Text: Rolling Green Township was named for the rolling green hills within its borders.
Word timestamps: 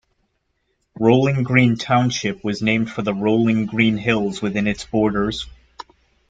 Rolling 0.99 1.43
Green 1.43 1.75
Township 1.75 2.43
was 2.43 2.63
named 2.63 2.89
for 2.89 3.03
the 3.03 3.13
rolling 3.13 3.67
green 3.67 3.97
hills 3.97 4.41
within 4.41 4.65
its 4.65 4.83
borders. 4.83 5.45